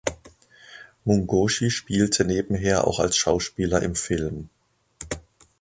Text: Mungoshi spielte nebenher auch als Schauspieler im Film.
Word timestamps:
Mungoshi 1.05 1.69
spielte 1.69 2.25
nebenher 2.25 2.87
auch 2.87 2.99
als 2.99 3.17
Schauspieler 3.17 3.83
im 3.83 3.93
Film. 3.93 4.49